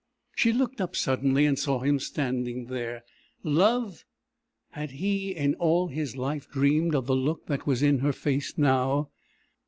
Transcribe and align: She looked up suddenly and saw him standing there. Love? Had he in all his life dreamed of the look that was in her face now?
She 0.35 0.51
looked 0.51 0.81
up 0.81 0.95
suddenly 0.95 1.45
and 1.45 1.59
saw 1.59 1.81
him 1.81 1.99
standing 1.99 2.65
there. 2.65 3.03
Love? 3.43 4.03
Had 4.71 4.89
he 4.93 5.29
in 5.35 5.53
all 5.53 5.89
his 5.89 6.17
life 6.17 6.49
dreamed 6.49 6.95
of 6.95 7.05
the 7.05 7.15
look 7.15 7.45
that 7.45 7.67
was 7.67 7.83
in 7.83 7.99
her 7.99 8.11
face 8.13 8.57
now? 8.57 9.11